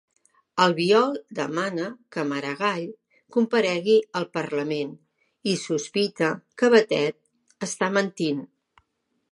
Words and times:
Albiol 0.63 1.11
demana 1.39 1.89
que 2.15 2.23
Maragall 2.31 2.87
comparegui 3.37 3.95
al 4.21 4.27
Parlament 4.39 4.97
i 5.53 5.55
sospita 5.67 6.33
que 6.63 6.73
Batet 6.77 7.65
està 7.71 7.95
mentint. 8.01 8.45